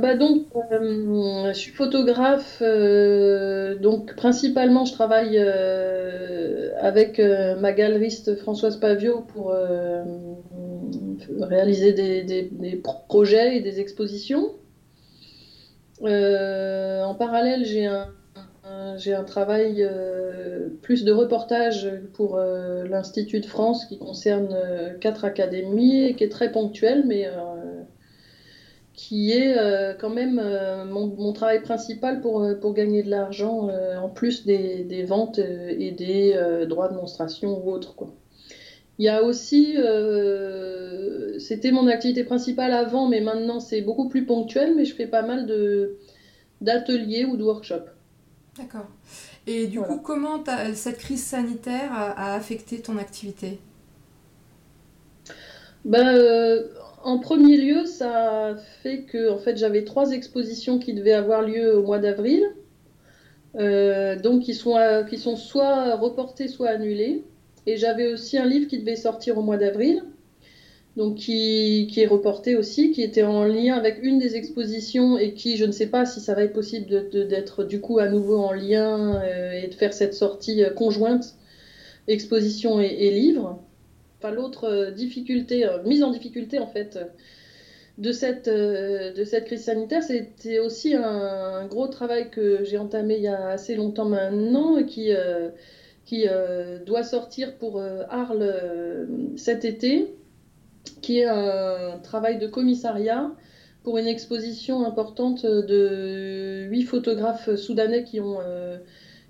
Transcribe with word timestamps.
Bah 0.00 0.16
donc, 0.16 0.42
euh, 0.72 1.52
je 1.52 1.52
suis 1.52 1.70
photographe, 1.70 2.58
euh, 2.62 3.76
donc 3.76 4.16
principalement 4.16 4.84
je 4.84 4.92
travaille 4.92 5.36
euh, 5.38 6.70
avec 6.80 7.20
ma 7.20 7.72
galeriste 7.72 8.34
Françoise 8.34 8.76
Pavio 8.76 9.20
pour 9.20 9.54
réaliser 11.40 11.92
des, 11.92 12.82
projets 13.08 13.56
et 13.56 13.60
des 13.60 13.78
expositions. 13.78 14.50
en 16.00 17.14
parallèle, 17.16 17.64
j'ai 17.64 17.86
un, 17.86 18.08
j'ai 18.96 19.12
un 19.12 19.22
travail 19.22 19.88
plus 20.82 21.04
de 21.04 21.12
reportage 21.12 21.88
pour 22.14 22.36
l'Institut 22.36 23.38
de 23.38 23.46
France 23.46 23.84
qui 23.84 23.98
concerne 23.98 24.56
quatre 25.00 25.24
académies 25.24 26.06
et 26.06 26.14
qui 26.14 26.24
est 26.24 26.28
très 26.28 26.50
ponctuel, 26.50 27.04
mais 27.06 27.28
qui 28.94 29.32
est 29.32 29.58
euh, 29.58 29.92
quand 29.92 30.10
même 30.10 30.40
euh, 30.42 30.84
mon, 30.84 31.32
travail 31.32 31.62
principal 31.62 32.20
pour, 32.20 32.42
euh, 32.42 32.54
pour 32.54 32.74
gagner 32.74 33.02
de 33.02 33.10
l'argent 33.10 33.68
en 34.00 34.08
plus 34.08 34.46
des, 34.46 34.84
des 34.84 35.02
ventes 35.02 35.38
et 35.38 35.90
des 35.90 36.64
droits 36.68 36.88
de 36.88 36.94
monstration 36.94 37.62
ou 37.62 37.70
autres. 37.72 37.94
Quoi. 37.94 38.14
Il 38.98 39.04
y 39.04 39.08
a 39.08 39.24
aussi, 39.24 39.76
c'était 41.40 41.72
mon 41.72 41.88
activité 41.88 42.22
principale 42.22 42.72
avant, 42.72 43.08
mais 43.08 43.20
maintenant 43.20 43.58
c'est 43.58 43.80
beaucoup 43.80 44.08
plus 44.08 44.24
ponctuel, 44.24 44.74
mais 44.76 44.84
je 44.84 44.94
fais 44.94 45.08
pas 45.08 45.22
mal 45.22 45.46
de, 45.46 45.96
d'ateliers 46.60 47.24
ou 47.24 47.36
de 47.36 47.42
workshops. 47.42 47.90
D'accord. 48.56 48.86
Et 49.48 49.66
du 49.66 49.80
coup, 49.80 49.98
comment 49.98 50.44
cette 50.74 50.98
crise 50.98 51.24
sanitaire 51.24 51.92
a, 51.92 52.34
affecté 52.34 52.80
ton 52.80 52.96
activité? 52.98 53.58
Ben, 55.84 56.64
en 57.04 57.18
premier 57.18 57.58
lieu, 57.58 57.84
ça 57.84 58.56
fait 58.82 59.02
que 59.02 59.30
en 59.30 59.38
fait, 59.38 59.56
j'avais 59.56 59.84
trois 59.84 60.12
expositions 60.12 60.78
qui 60.78 60.94
devaient 60.94 61.12
avoir 61.12 61.42
lieu 61.42 61.76
au 61.76 61.82
mois 61.82 61.98
d'avril, 61.98 62.42
euh, 63.56 64.18
donc 64.18 64.42
qui 64.42 64.54
sont, 64.54 64.76
euh, 64.76 65.04
qui 65.04 65.18
sont 65.18 65.36
soit 65.36 65.96
reportées, 65.96 66.48
soit 66.48 66.70
annulées. 66.70 67.24
Et 67.66 67.76
j'avais 67.76 68.12
aussi 68.12 68.38
un 68.38 68.46
livre 68.46 68.68
qui 68.68 68.78
devait 68.78 68.96
sortir 68.96 69.38
au 69.38 69.42
mois 69.42 69.58
d'avril, 69.58 70.02
donc 70.96 71.16
qui, 71.16 71.92
est 71.94 72.06
reporté 72.06 72.56
aussi, 72.56 72.90
qui 72.90 73.02
était 73.02 73.22
en 73.22 73.44
lien 73.44 73.74
avec 73.74 74.02
une 74.02 74.18
des 74.18 74.36
expositions 74.36 75.18
et 75.18 75.34
qui, 75.34 75.56
je 75.56 75.64
ne 75.64 75.72
sais 75.72 75.86
pas 75.86 76.06
si 76.06 76.20
ça 76.20 76.34
va 76.34 76.42
être 76.42 76.52
possible 76.52 77.10
d'être 77.10 77.64
du 77.64 77.80
coup 77.80 77.98
à 77.98 78.08
nouveau 78.08 78.38
en 78.38 78.52
lien 78.52 79.16
euh, 79.22 79.52
et 79.52 79.68
de 79.68 79.74
faire 79.74 79.92
cette 79.92 80.14
sortie 80.14 80.62
conjointe 80.76 81.36
exposition 82.06 82.80
et 82.80 83.10
livre 83.10 83.63
l'autre 84.30 84.64
euh, 84.64 84.90
difficulté, 84.90 85.66
euh, 85.66 85.82
mise 85.84 86.02
en 86.02 86.10
difficulté 86.10 86.58
en 86.58 86.66
fait 86.66 86.98
de 87.98 88.12
cette, 88.12 88.48
euh, 88.48 89.12
de 89.12 89.24
cette 89.24 89.44
crise 89.44 89.64
sanitaire, 89.64 90.02
c'était 90.02 90.58
aussi 90.58 90.94
un, 90.94 91.66
gros 91.66 91.86
travail 91.86 92.30
que 92.30 92.64
j'ai 92.64 92.78
entamé 92.78 93.16
il 93.16 93.22
y 93.22 93.28
a 93.28 93.48
assez 93.48 93.74
longtemps 93.74 94.08
maintenant 94.08 94.76
et 94.78 94.86
qui, 94.86 95.10
qui 96.04 96.26
doit 96.84 97.04
sortir 97.04 97.56
pour 97.56 97.80
Arles 97.80 99.06
cet 99.36 99.64
été, 99.64 100.14
qui 101.00 101.20
est 101.20 101.24
un 101.24 101.98
travail 102.02 102.38
de 102.38 102.46
commissariat 102.46 103.32
pour 103.82 103.98
une 103.98 104.06
exposition 104.06 104.84
importante 104.84 105.46
de 105.46 106.66
huit 106.68 106.82
photographes 106.82 107.54
soudanais 107.54 108.04
qui 108.04 108.20
ont, 108.20 108.38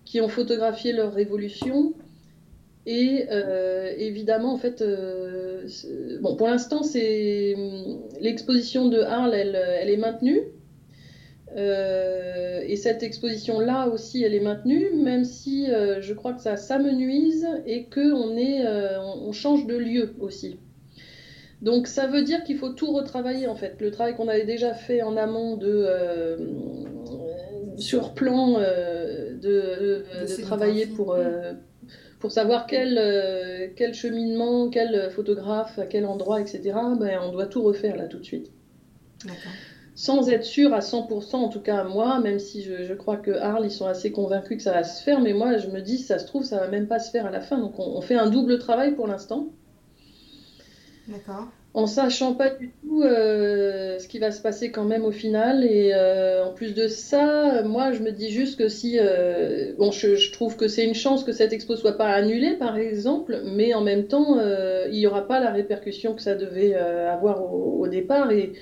qui 0.04 0.20
ont 0.20 0.28
photographié 0.28 0.92
leur 0.92 1.12
révolution 1.12 1.94
et 2.86 3.26
euh, 3.30 3.92
évidemment, 3.96 4.52
en 4.52 4.58
fait, 4.58 4.82
euh, 4.82 5.66
bon, 6.20 6.36
pour 6.36 6.48
l'instant, 6.48 6.82
c'est 6.82 7.54
l'exposition 8.20 8.88
de 8.88 9.00
Arles, 9.00 9.34
elle, 9.34 9.56
elle 9.56 9.88
est 9.88 9.96
maintenue. 9.96 10.40
Euh, 11.56 12.62
et 12.66 12.76
cette 12.76 13.02
exposition-là 13.02 13.88
aussi, 13.88 14.22
elle 14.22 14.34
est 14.34 14.40
maintenue, 14.40 14.90
même 14.94 15.24
si 15.24 15.66
je 15.66 16.12
crois 16.12 16.34
que 16.34 16.42
ça 16.42 16.56
s'amenuise 16.56 17.46
et 17.66 17.86
qu'on 17.86 18.36
est, 18.36 18.66
on, 18.98 19.32
change 19.32 19.66
de 19.66 19.76
lieu 19.76 20.14
aussi. 20.20 20.58
Donc 21.62 21.86
ça 21.86 22.06
veut 22.06 22.22
dire 22.22 22.44
qu'il 22.44 22.58
faut 22.58 22.70
tout 22.70 22.92
retravailler 22.92 23.46
en 23.46 23.54
fait. 23.54 23.76
Le 23.80 23.90
travail 23.90 24.14
qu'on 24.14 24.28
avait 24.28 24.44
déjà 24.44 24.74
fait 24.74 25.02
en 25.02 25.16
amont 25.16 25.56
de 25.56 25.86
sur 27.76 28.14
plan 28.14 28.58
de, 28.58 29.38
de, 29.40 30.42
travailler 30.42 30.86
pour 30.86 31.16
pour 32.24 32.32
savoir 32.32 32.66
quel, 32.66 32.96
euh, 32.96 33.68
quel 33.76 33.92
cheminement, 33.92 34.70
quel 34.70 35.10
photographe, 35.10 35.78
à 35.78 35.84
quel 35.84 36.06
endroit, 36.06 36.40
etc., 36.40 36.62
ben, 36.98 37.20
on 37.22 37.32
doit 37.32 37.44
tout 37.44 37.62
refaire 37.62 37.96
là 37.96 38.06
tout 38.06 38.16
de 38.16 38.24
suite. 38.24 38.50
Sans 39.94 40.30
être 40.30 40.44
sûr 40.44 40.72
à 40.72 40.78
100%, 40.78 41.36
en 41.36 41.50
tout 41.50 41.60
cas 41.60 41.84
moi, 41.84 42.20
même 42.20 42.38
si 42.38 42.62
je, 42.62 42.94
crois 42.94 43.18
que 43.18 43.32
Arles, 43.32 43.66
ils 43.66 43.70
sont 43.70 43.86
assez 43.86 44.10
convaincus 44.10 44.56
que 44.56 44.62
ça 44.62 44.72
va 44.72 44.84
se 44.84 45.02
faire, 45.02 45.20
mais 45.20 45.34
moi 45.34 45.58
je 45.58 45.68
me 45.68 45.82
dis, 45.82 45.98
ça 45.98 46.18
se 46.18 46.26
trouve, 46.26 46.44
ça 46.44 46.60
va 46.60 46.68
même 46.68 46.86
pas 46.86 46.98
se 46.98 47.10
faire 47.10 47.26
à 47.26 47.30
la 47.30 47.42
fin. 47.42 47.58
Donc 47.58 47.78
on 47.78 48.00
fait 48.00 48.14
un 48.14 48.30
double 48.30 48.58
travail 48.58 48.94
pour 48.94 49.06
l'instant. 49.06 49.50
D'accord 51.08 51.48
en 51.74 51.88
sachant 51.88 52.34
pas 52.34 52.50
du 52.50 52.70
tout 52.80 53.02
euh, 53.02 53.98
ce 53.98 54.06
qui 54.06 54.20
va 54.20 54.30
se 54.30 54.40
passer 54.40 54.70
quand 54.70 54.84
même 54.84 55.04
au 55.04 55.10
final. 55.10 55.64
Et 55.64 55.90
euh, 55.92 56.44
en 56.44 56.52
plus 56.52 56.72
de 56.72 56.86
ça, 56.86 57.62
moi, 57.64 57.92
je 57.92 58.00
me 58.00 58.12
dis 58.12 58.30
juste 58.30 58.56
que 58.56 58.68
si, 58.68 58.96
euh, 59.00 59.72
bon, 59.76 59.90
je, 59.90 60.32
trouve 60.32 60.56
que 60.56 60.68
c'est 60.68 60.84
une 60.84 60.94
chance 60.94 61.24
que 61.24 61.32
cette 61.32 61.52
expo 61.52 61.74
soit 61.74 61.98
pas 61.98 62.06
annulée, 62.06 62.54
par 62.54 62.76
exemple, 62.76 63.42
mais 63.44 63.74
en 63.74 63.80
même 63.80 64.06
temps, 64.06 64.38
il 64.88 64.96
n'y 64.96 65.06
aura 65.06 65.26
pas 65.26 65.40
la 65.40 65.50
répercussion 65.50 66.14
que 66.14 66.22
ça 66.22 66.36
devait 66.36 66.74
avoir 66.74 67.52
au, 67.52 67.86
départ. 67.88 68.30
Et, 68.30 68.52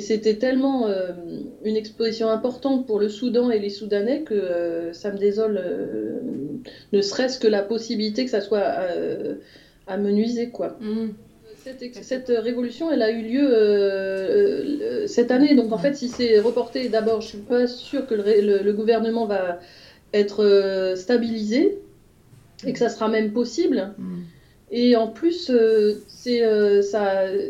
c'était 0.00 0.34
tellement 0.34 0.88
une 1.62 1.76
exposition 1.76 2.28
importante 2.28 2.86
pour 2.86 2.98
le 2.98 3.08
Soudan 3.08 3.50
et 3.50 3.58
les 3.58 3.70
Soudanais 3.70 4.22
que 4.22 4.90
ça 4.92 5.12
me 5.12 5.18
désole, 5.18 5.62
ne 6.92 7.00
serait-ce 7.02 7.38
que 7.38 7.46
la 7.46 7.62
possibilité 7.62 8.24
que 8.24 8.30
ça 8.30 8.40
soit 8.40 8.72
amenuisé, 9.86 10.48
quoi. 10.50 10.76
Mmh. 10.80 11.10
Cette, 12.02 12.28
révolution, 12.28 12.92
elle 12.92 13.02
a 13.02 13.10
eu 13.10 13.22
lieu 13.22 13.48
euh, 13.48 14.62
euh, 14.80 15.06
cette 15.06 15.30
année. 15.30 15.54
Donc 15.54 15.72
en 15.72 15.78
fait, 15.78 15.94
si 15.94 16.08
c'est 16.08 16.38
reporté, 16.38 16.88
d'abord, 16.88 17.20
je 17.20 17.28
suis 17.28 17.38
pas 17.38 17.66
sûre 17.66 18.06
que 18.06 18.14
le, 18.14 18.72
gouvernement 18.72 19.26
va 19.26 19.58
être 20.12 20.44
euh, 20.44 20.94
stabilisé 20.94 21.78
et 22.64 22.72
que 22.72 22.78
ça 22.78 22.88
sera 22.88 23.08
même 23.08 23.32
possible. 23.32 23.94
Mm. 23.98 24.22
Et 24.70 24.96
en 24.96 25.08
plus, 25.08 25.52
c'est 26.08 26.42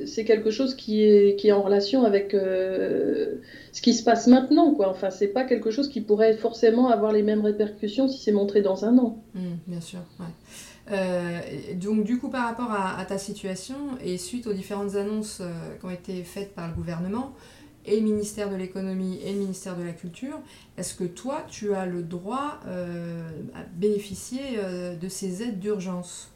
c'est 0.06 0.24
quelque 0.24 0.50
chose 0.50 0.74
qui 0.74 1.02
est, 1.02 1.36
qui 1.36 1.48
est 1.48 1.52
en 1.52 1.62
relation 1.62 2.04
avec 2.04 2.32
ce 2.32 3.80
qui 3.82 3.94
se 3.94 4.02
passe 4.02 4.26
maintenant. 4.26 4.72
Quoi. 4.74 4.90
Enfin, 4.90 5.10
c'est 5.10 5.28
pas 5.28 5.44
quelque 5.44 5.70
chose 5.70 5.88
qui 5.88 6.00
pourrait 6.00 6.34
forcément 6.34 6.88
avoir 6.88 7.12
les 7.12 7.22
mêmes 7.22 7.42
répercussions 7.42 8.08
si 8.08 8.18
c'est 8.18 8.32
montré 8.32 8.60
dans 8.60 8.84
un 8.84 8.98
an. 8.98 9.22
Mm, 9.34 9.40
bien 9.66 9.80
sûr. 9.80 10.00
Ouais. 10.20 10.26
Euh, 10.92 11.40
donc 11.74 12.04
du 12.04 12.18
coup 12.18 12.28
par 12.28 12.46
rapport 12.46 12.70
à, 12.70 13.04
ta 13.06 13.18
situation 13.18 13.74
et 14.04 14.18
suite 14.18 14.46
aux 14.46 14.52
différentes 14.52 14.94
annonces 14.94 15.40
euh, 15.40 15.50
qui 15.80 15.84
ont 15.84 15.90
été 15.90 16.22
faites 16.22 16.54
par 16.54 16.68
le 16.68 16.74
gouvernement 16.74 17.34
et 17.86 17.96
le 17.96 18.02
ministère 18.02 18.50
de 18.50 18.56
l'économie 18.56 19.18
et 19.24 19.32
le 19.32 19.38
ministère 19.38 19.76
de 19.76 19.82
la 19.82 19.92
culture, 19.92 20.40
est-ce 20.76 20.94
que 20.94 21.04
toi 21.04 21.44
tu 21.48 21.74
as 21.74 21.86
le 21.86 22.02
droit 22.02 22.60
euh, 22.66 23.28
à 23.54 23.62
bénéficier 23.74 24.40
de 25.00 25.08
ces 25.08 25.42
aides 25.42 25.60
d'urgence? 25.60 26.30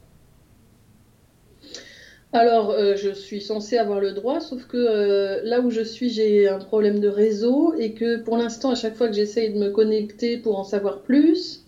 Alors, 2.33 2.73
je 2.95 3.11
suis 3.13 3.41
censée 3.41 3.77
avoir 3.77 3.99
le 3.99 4.13
droit, 4.13 4.39
sauf 4.39 4.65
que 4.69 5.41
là 5.43 5.61
où 5.61 5.71
je 5.71 5.81
suis, 5.81 6.09
j'ai 6.11 6.49
un 6.49 6.61
problème 6.61 7.01
de 7.01 7.09
réseau 7.09 7.75
et 7.77 7.95
que 7.95 8.19
pour 8.19 8.37
l'instant, 8.37 8.71
à 8.71 8.77
chaque 8.77 8.95
fois 8.95 9.09
que 9.09 9.15
j'essaye 9.15 9.53
de 9.53 9.59
me 9.59 9.71
connecter 9.71 10.39
pour 10.39 10.57
en 10.57 10.63
savoir 10.63 11.01
plus, 11.01 11.65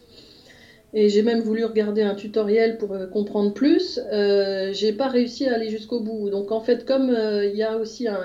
et 0.94 1.08
j'ai 1.08 1.22
même 1.22 1.40
voulu 1.40 1.64
regarder 1.64 2.02
un 2.02 2.14
tutoriel 2.14 2.76
pour 2.76 2.92
euh, 2.92 3.06
comprendre 3.06 3.54
plus. 3.54 3.98
Euh, 4.12 4.72
j'ai 4.72 4.92
pas 4.92 5.08
réussi 5.08 5.46
à 5.48 5.54
aller 5.54 5.70
jusqu'au 5.70 6.00
bout. 6.00 6.28
Donc 6.28 6.52
en 6.52 6.60
fait, 6.60 6.84
comme 6.84 7.08
euh, 7.08 7.46
il 7.46 7.56
y 7.56 7.62
a 7.62 7.78
aussi 7.78 8.08
un, 8.08 8.20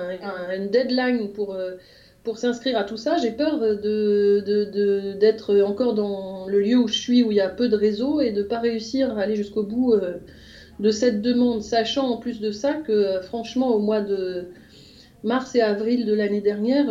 une 0.53 0.69
deadline 0.69 1.31
pour, 1.31 1.57
pour 2.23 2.37
s'inscrire 2.37 2.77
à 2.77 2.83
tout 2.83 2.97
ça, 2.97 3.17
j'ai 3.17 3.31
peur 3.31 3.59
d'être 3.59 3.81
de, 5.53 5.61
encore 5.61 5.93
dans 5.93 6.47
le 6.47 6.59
lieu 6.59 6.77
où 6.77 6.87
je 6.87 6.99
suis, 6.99 7.23
où 7.23 7.31
il 7.31 7.37
y 7.37 7.41
a 7.41 7.49
peu 7.49 7.69
de 7.69 7.77
réseau, 7.77 8.19
et 8.19 8.31
de 8.31 8.43
pas 8.43 8.59
réussir 8.59 9.17
à 9.17 9.21
aller 9.21 9.35
jusqu'au 9.35 9.63
bout 9.63 9.95
de 10.79 10.91
cette 10.91 11.21
demande, 11.21 11.61
sachant 11.63 12.09
en 12.09 12.17
plus 12.17 12.41
de 12.41 12.51
ça 12.51 12.73
que 12.73 13.21
franchement, 13.21 13.73
au 13.73 13.79
mois 13.79 14.01
de 14.01 14.47
mars 15.23 15.55
et 15.55 15.61
avril 15.61 16.05
de 16.05 16.13
l'année 16.13 16.41
dernière, 16.41 16.87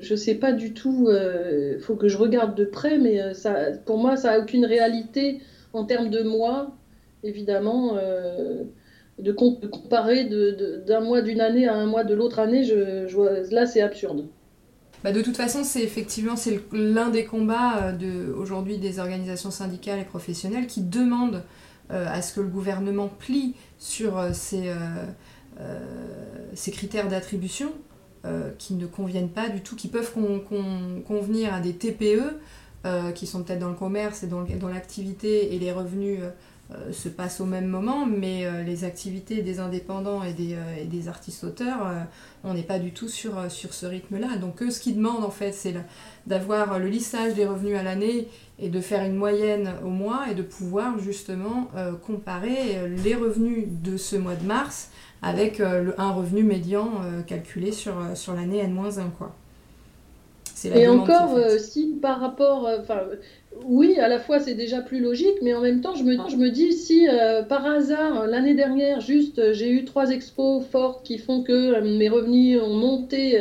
je 0.00 0.14
sais 0.14 0.34
pas 0.34 0.52
du 0.52 0.72
tout, 0.72 1.06
il 1.08 1.14
euh, 1.14 1.80
faut 1.80 1.96
que 1.96 2.08
je 2.08 2.16
regarde 2.16 2.54
de 2.54 2.64
près, 2.64 2.98
mais 2.98 3.20
euh, 3.20 3.34
ça, 3.34 3.72
pour 3.84 3.98
moi, 3.98 4.16
ça 4.16 4.32
n'a 4.32 4.40
aucune 4.40 4.64
réalité 4.64 5.40
en 5.72 5.84
termes 5.84 6.10
de 6.10 6.22
mois, 6.22 6.76
évidemment. 7.22 7.96
Euh, 7.96 8.64
de, 9.18 9.32
comparer 9.32 10.24
d'un 10.86 11.00
mois 11.00 11.22
d'une 11.22 11.40
année 11.40 11.66
à 11.66 11.74
un 11.74 11.86
mois 11.86 12.04
de 12.04 12.14
l'autre 12.14 12.38
année, 12.38 12.62
là, 13.50 13.66
c'est 13.66 13.80
absurde. 13.80 14.26
Bah 15.02 15.12
de 15.12 15.22
toute 15.22 15.36
façon, 15.36 15.64
c'est 15.64 15.82
effectivement 15.82 16.34
l'un 16.72 17.08
des 17.08 17.24
combats 17.24 17.92
de, 17.92 18.30
aujourd'hui 18.32 18.76
des 18.76 18.98
organisations 18.98 19.50
syndicales 19.50 20.00
et 20.00 20.04
professionnelles 20.04 20.66
qui 20.66 20.82
demandent 20.82 21.42
à 21.88 22.20
ce 22.20 22.34
que 22.34 22.40
le 22.40 22.48
gouvernement 22.48 23.08
plie 23.08 23.54
sur 23.78 24.22
ces 24.34 24.70
critères 26.72 27.08
d'attribution 27.08 27.72
qui 28.58 28.74
ne 28.74 28.86
conviennent 28.86 29.30
pas 29.30 29.48
du 29.48 29.60
tout, 29.60 29.76
qui 29.76 29.88
peuvent 29.88 30.12
convenir 31.06 31.54
à 31.54 31.60
des 31.60 31.74
TPE, 31.74 32.38
qui 33.14 33.26
sont 33.26 33.42
peut-être 33.42 33.58
dans 33.58 33.68
le 33.68 33.74
commerce 33.74 34.22
et 34.22 34.26
dans 34.26 34.68
l'activité 34.68 35.54
et 35.54 35.58
les 35.58 35.72
revenus 35.72 36.20
euh, 36.72 36.92
se 36.92 37.08
passe 37.08 37.40
au 37.40 37.44
même 37.44 37.68
moment, 37.68 38.06
mais 38.06 38.44
euh, 38.44 38.64
les 38.64 38.82
activités 38.82 39.40
des 39.40 39.60
indépendants 39.60 40.24
et 40.24 40.32
des, 40.32 40.54
euh, 40.54 41.08
artistes-auteurs, 41.08 41.86
on 42.42 42.54
n'est 42.54 42.64
pas 42.64 42.80
du 42.80 42.90
tout 42.90 43.08
sur, 43.08 43.34
ce 43.48 43.86
rythme-là. 43.86 44.36
Donc 44.38 44.60
ce 44.68 44.80
qu'ils 44.80 44.96
demandent, 44.96 45.22
en 45.22 45.30
fait, 45.30 45.52
c'est 45.52 45.74
d'avoir 46.26 46.80
le 46.80 46.88
lissage 46.88 47.34
des 47.34 47.46
revenus 47.46 47.76
à 47.78 47.84
l'année 47.84 48.28
et 48.58 48.68
de 48.68 48.80
faire 48.80 49.04
une 49.04 49.14
moyenne 49.14 49.74
au 49.84 49.90
mois 49.90 50.28
et 50.28 50.34
de 50.34 50.42
pouvoir 50.42 50.98
justement 50.98 51.70
comparer 52.04 52.88
les 52.88 53.14
revenus 53.14 53.66
de 53.68 53.96
ce 53.96 54.16
mois 54.16 54.34
de 54.34 54.44
mars 54.44 54.90
avec 55.22 55.58
le, 55.58 55.94
un 55.98 56.12
revenu 56.12 56.42
médian 56.42 56.90
calculé 57.26 57.72
sur, 57.72 57.94
sur 58.14 58.34
l'année 58.34 58.58
N-1. 58.58 59.10
Quoi. 59.16 59.34
Et 60.74 60.88
encore, 60.88 61.38
si 61.58 61.98
par 62.00 62.20
rapport, 62.20 62.68
enfin, 62.80 63.02
oui, 63.64 63.98
à 63.98 64.08
la 64.08 64.18
fois 64.18 64.38
c'est 64.38 64.54
déjà 64.54 64.80
plus 64.80 65.00
logique, 65.00 65.36
mais 65.42 65.54
en 65.54 65.60
même 65.60 65.80
temps 65.80 65.94
je 65.94 66.02
me, 66.02 66.16
je 66.28 66.36
me 66.36 66.50
dis 66.50 66.72
si 66.72 67.08
euh, 67.08 67.42
par 67.42 67.64
hasard 67.64 68.26
l'année 68.26 68.54
dernière 68.54 69.00
juste 69.00 69.38
euh, 69.38 69.52
j'ai 69.52 69.70
eu 69.70 69.84
trois 69.84 70.10
expos 70.10 70.64
fortes 70.64 71.04
qui 71.04 71.18
font 71.18 71.42
que 71.42 71.52
euh, 71.52 71.80
mes 71.98 72.08
revenus 72.08 72.60
ont 72.60 72.74
monté 72.74 73.40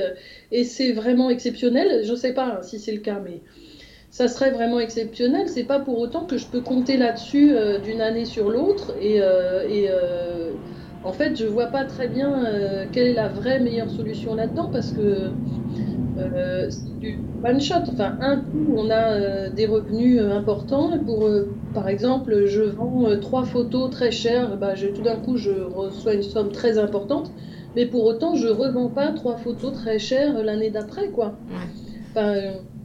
et 0.51 0.63
c'est 0.63 0.91
vraiment 0.91 1.29
exceptionnel, 1.29 2.03
je 2.05 2.11
ne 2.11 2.15
sais 2.15 2.33
pas 2.33 2.61
si 2.63 2.79
c'est 2.79 2.93
le 2.93 2.99
cas, 2.99 3.21
mais 3.23 3.41
ça 4.09 4.27
serait 4.29 4.51
vraiment 4.51 4.79
exceptionnel. 4.79 5.49
C'est 5.49 5.65
pas 5.65 5.79
pour 5.79 5.99
autant 5.99 6.23
que 6.25 6.37
je 6.37 6.45
peux 6.45 6.61
compter 6.61 6.95
là-dessus 6.95 7.53
d'une 7.83 7.99
année 7.99 8.23
sur 8.23 8.49
l'autre 8.49 8.95
et, 9.01 9.17
et 9.17 9.89
en 11.05 11.13
fait 11.13 11.35
je 11.35 11.45
vois 11.45 11.67
pas 11.67 11.85
très 11.85 12.07
bien 12.07 12.43
quelle 12.91 13.07
est 13.07 13.13
la 13.13 13.29
vraie 13.29 13.59
meilleure 13.59 13.89
solution 13.89 14.35
là-dedans 14.35 14.69
parce 14.71 14.91
que 14.91 15.31
euh, 16.17 16.69
c'est 16.69 16.99
du 16.99 17.19
one 17.43 17.59
shot. 17.59 17.83
Enfin, 17.91 18.17
un 18.21 18.37
coup, 18.37 18.73
on 18.75 18.89
a 18.89 19.11
euh, 19.11 19.49
des 19.49 19.65
revenus 19.65 20.19
euh, 20.19 20.31
importants. 20.31 20.97
Pour, 21.05 21.29
par 21.73 21.87
exemple, 21.87 22.45
je 22.45 22.61
vends 22.61 23.07
trois 23.19 23.43
photos 23.43 23.89
très 23.89 24.11
chères, 24.11 24.57
bah, 24.57 24.73
tout 24.95 25.01
d'un 25.01 25.17
coup, 25.17 25.37
je 25.37 25.51
reçois 25.51 26.13
une 26.13 26.23
somme 26.23 26.51
très 26.51 26.77
importante. 26.77 27.31
Mais 27.75 27.85
pour 27.85 28.05
autant, 28.05 28.35
je 28.35 28.47
revends 28.47 28.89
pas 28.89 29.11
trois 29.11 29.35
photos 29.35 29.73
très 29.73 29.99
chères 29.99 30.41
l'année 30.43 30.69
d'après, 30.69 31.09
quoi. 31.09 31.33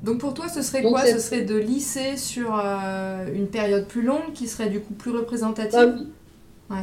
donc 0.03 0.19
pour 0.19 0.35
toi, 0.35 0.49
ce 0.49 0.63
serait 0.63 0.83
quoi? 0.83 1.07
Ce 1.07 1.21
serait 1.21 1.43
de 1.43 1.57
lisser 1.57 2.17
sur 2.17 2.53
une 3.33 3.47
période 3.47 3.87
plus 3.87 4.03
longue, 4.03 4.33
qui 4.35 4.49
serait 4.49 4.69
du 4.69 4.81
coup 4.81 4.95
plus 4.95 5.13
représentative? 5.13 6.07
Bah 6.69 6.77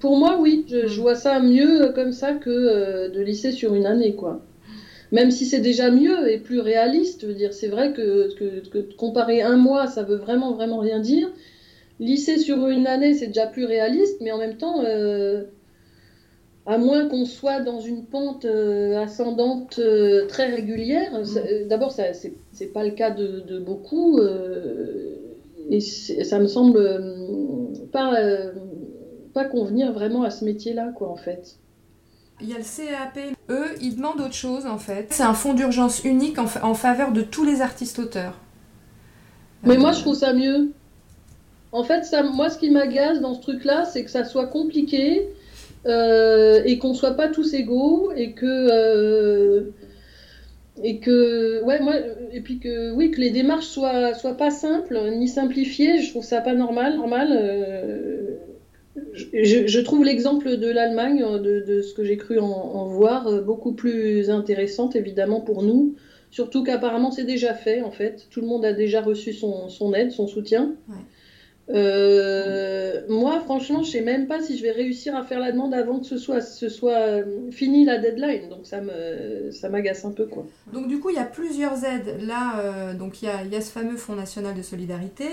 pour 0.00 0.16
moi, 0.18 0.38
oui, 0.40 0.64
je, 0.68 0.86
je, 0.88 1.00
vois 1.00 1.14
ça 1.14 1.40
mieux 1.40 1.92
comme 1.94 2.12
ça 2.12 2.32
que 2.32 3.08
de 3.08 3.20
lisser 3.20 3.52
sur 3.52 3.74
une 3.74 3.86
année, 3.86 4.14
quoi 4.16 4.42
même 5.12 5.30
si 5.30 5.44
c'est 5.44 5.60
déjà 5.60 5.90
mieux 5.90 6.30
et 6.30 6.38
plus 6.38 6.60
réaliste, 6.60 7.22
je 7.22 7.26
veux 7.26 7.34
dire, 7.34 7.52
c'est 7.52 7.68
vrai 7.68 7.92
que, 7.92 8.32
que, 8.34 8.94
comparer 8.96 9.42
un 9.42 9.56
mois, 9.56 9.86
ça 9.86 10.02
veut 10.02 10.16
vraiment, 10.16 10.52
vraiment 10.52 10.78
rien 10.78 11.00
dire. 11.00 11.30
Lisser 11.98 12.38
sur 12.38 12.68
une 12.68 12.86
année, 12.86 13.14
c'est 13.14 13.26
déjà 13.28 13.46
plus 13.46 13.64
réaliste, 13.64 14.18
mais 14.20 14.30
en 14.30 14.38
même 14.38 14.56
temps, 14.56 14.82
euh, 14.84 15.44
à 16.64 16.78
moins 16.78 17.08
qu'on 17.08 17.24
soit 17.24 17.60
dans 17.60 17.80
une 17.80 18.04
pente 18.04 18.44
euh, 18.44 18.98
ascendante 18.98 19.78
euh, 19.78 20.26
très 20.26 20.46
régulière, 20.54 21.12
mm. 21.12 21.68
d'abord, 21.68 21.90
ça, 21.90 22.04
c'est 22.12 22.72
pas 22.72 22.84
le 22.84 22.92
cas 22.92 23.10
de, 23.10 23.40
de 23.40 23.58
beaucoup, 23.58 24.20
et 25.70 25.80
ça 25.80 26.38
me 26.38 26.46
semble 26.46 27.02
pas, 27.92 28.14
pas 29.32 29.44
convenir 29.44 29.92
vraiment 29.92 30.22
à 30.22 30.30
ce 30.30 30.44
métier-là, 30.44 30.92
quoi, 30.94 31.08
en 31.08 31.16
fait. 31.16 31.56
Il 32.42 32.48
y 32.48 32.54
a 32.54 32.58
le 32.58 32.64
CAP. 32.64 33.18
Eux, 33.50 33.68
ils 33.80 33.96
demandent 33.96 34.20
autre 34.20 34.34
chose 34.34 34.66
en 34.66 34.78
fait. 34.78 35.08
C'est 35.10 35.22
un 35.22 35.34
fonds 35.34 35.52
d'urgence 35.52 36.04
unique 36.04 36.38
en, 36.38 36.74
faveur 36.74 37.12
de 37.12 37.22
tous 37.22 37.44
les 37.44 37.60
artistes-auteurs. 37.60 38.38
Mais 39.62 39.76
moi, 39.76 39.92
je 39.92 40.00
trouve 40.00 40.14
ça 40.14 40.32
mieux. 40.32 40.72
En 41.72 41.84
fait, 41.84 42.04
ça, 42.04 42.22
moi, 42.22 42.48
ce 42.48 42.58
qui 42.58 42.70
m'agace 42.70 43.20
dans 43.20 43.34
ce 43.34 43.40
truc-là, 43.40 43.84
c'est 43.84 44.04
que 44.04 44.10
ça 44.10 44.24
soit 44.24 44.46
compliqué 44.46 45.28
euh, 45.86 46.62
et 46.64 46.78
qu'on 46.78 46.94
soit 46.94 47.12
pas 47.12 47.28
tous 47.28 47.52
égaux 47.54 48.10
et 48.16 48.32
que. 48.32 48.46
Euh, 48.46 49.70
et 50.82 50.98
que 50.98 51.62
ouais 51.64 51.78
moi 51.80 51.94
et 52.32 52.40
puis 52.40 52.58
que 52.58 52.92
oui 52.92 53.10
que 53.10 53.20
les 53.20 53.28
démarches 53.28 53.66
soient 53.66 54.14
soient 54.14 54.36
pas 54.36 54.50
simples 54.50 54.98
ni 55.10 55.28
simplifiées 55.28 56.00
je 56.00 56.08
trouve 56.08 56.24
ça 56.24 56.40
pas 56.40 56.54
normal 56.54 56.96
normal 56.96 57.28
euh, 57.32 58.29
je, 58.96 59.80
trouve 59.80 60.04
l'exemple 60.04 60.56
de 60.56 60.68
l'Allemagne, 60.68 61.22
euh, 61.22 61.38
de, 61.38 61.82
ce 61.82 61.94
que 61.94 62.04
j'ai 62.04 62.16
cru 62.16 62.38
en, 62.38 62.86
voir, 62.86 63.26
euh, 63.26 63.40
beaucoup 63.40 63.72
plus 63.72 64.30
intéressante 64.30 64.96
évidemment 64.96 65.40
pour 65.40 65.62
nous. 65.62 65.94
Surtout 66.30 66.62
qu'apparemment 66.62 67.10
c'est 67.10 67.24
déjà 67.24 67.54
fait 67.54 67.82
en 67.82 67.90
fait. 67.90 68.26
Tout 68.30 68.40
le 68.40 68.46
monde 68.46 68.64
a 68.64 68.72
déjà 68.72 69.00
reçu 69.00 69.32
son, 69.32 69.94
aide, 69.94 70.10
son 70.10 70.26
soutien. 70.26 70.74
Euh, 71.68 73.02
moi, 73.08 73.38
franchement, 73.40 73.84
je 73.84 73.92
sais 73.92 74.00
même 74.00 74.26
pas 74.26 74.42
si 74.42 74.58
je 74.58 74.62
vais 74.64 74.72
réussir 74.72 75.14
à 75.14 75.22
faire 75.22 75.38
la 75.38 75.52
demande 75.52 75.72
avant 75.72 76.00
que 76.00 76.06
ce 76.06 76.18
soit, 76.18 76.40
ce 76.40 76.68
soit 76.68 77.20
fini 77.52 77.84
la 77.84 77.98
deadline. 77.98 78.48
Donc 78.48 78.66
ça 78.66 78.80
me, 78.80 79.52
ça 79.52 79.68
m'agace 79.68 80.04
un 80.04 80.10
peu 80.10 80.26
quoi. 80.26 80.46
Donc 80.72 80.88
du 80.88 80.98
coup, 80.98 81.10
il 81.10 81.16
y 81.16 81.20
a 81.20 81.24
plusieurs 81.24 81.84
aides. 81.84 82.26
Là, 82.26 82.92
donc 82.94 83.22
il 83.22 83.26
y 83.26 83.28
a, 83.28 83.44
y 83.44 83.54
a, 83.54 83.60
ce 83.60 83.70
fameux 83.70 83.96
Fonds 83.96 84.16
national 84.16 84.56
de 84.56 84.62
solidarité 84.62 85.26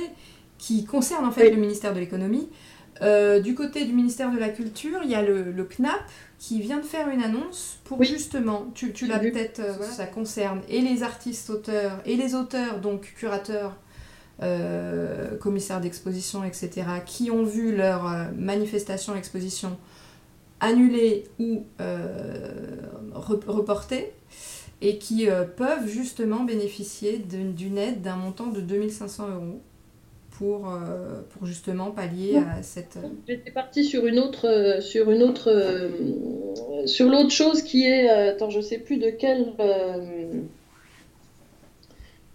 qui 0.60 0.86
concerne 0.86 1.26
en 1.26 1.32
fait 1.32 1.50
le 1.50 1.58
ministère 1.58 1.94
de 1.94 2.00
l'économie. 2.00 2.50
Euh, 3.02 3.40
du 3.40 3.56
côté 3.56 3.86
du 3.86 3.94
ministère 3.94 4.32
de 4.32 4.38
la 4.38 4.50
Culture, 4.50 5.00
il 5.04 5.10
y 5.10 5.16
a 5.16 5.22
le, 5.22 5.54
CNAP 5.64 6.00
qui 6.40 6.62
vient 6.62 6.80
de 6.80 6.86
faire 6.86 7.10
une 7.10 7.22
annonce 7.22 7.80
pour 7.84 8.04
justement, 8.04 8.68
tu, 8.74 8.92
l'as 9.08 9.20
peut-être, 9.20 9.60
euh, 9.60 9.84
ça 9.84 10.06
concerne 10.06 10.62
et 10.70 10.82
les 10.82 11.04
artistes 11.04 11.50
auteurs 11.50 12.00
et 12.06 12.16
les 12.16 12.36
auteurs, 12.36 12.80
donc 12.80 13.14
curateurs, 13.16 13.76
euh, 14.42 15.36
commissaires 15.38 15.82
d'exposition, 15.82 16.44
etc., 16.44 16.86
qui 17.06 17.32
ont 17.32 17.44
vu 17.44 17.76
leur 17.76 18.32
manifestation, 18.36 19.16
exposition 19.16 19.78
annulée 20.60 21.26
ou 21.40 21.66
reportée 23.14 24.14
et 24.82 25.00
qui 25.00 25.28
peuvent 25.56 25.88
justement 25.88 26.44
bénéficier 26.44 27.18
d'une 27.18 27.78
aide 27.78 28.02
d'un 28.02 28.16
montant 28.16 28.48
de 28.48 28.62
2500 28.62 29.30
euros 29.30 29.62
pour, 30.38 30.70
euh, 30.70 31.22
pour 31.32 31.48
justement 31.48 31.92
pallier 31.92 32.38
à 32.38 32.62
cette. 32.62 32.98
Euh, 32.98 33.08
J'étais 33.28 33.52
partie 33.52 33.84
sur 33.84 34.06
une 34.06 34.20
autre, 34.20 34.48
euh, 34.48 34.82
sur 34.82 35.10
une 35.10 35.24
autre, 35.24 35.52
sur 36.86 37.10
l'autre 37.10 37.32
chose 37.32 37.64
qui 37.64 37.86
est, 37.86 38.08
attends, 38.10 38.50
je 38.50 38.62
sais 38.62 38.78
plus 38.78 38.98
de 38.98 39.10
quelle. 39.10 39.54